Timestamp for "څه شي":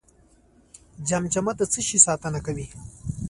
1.71-1.99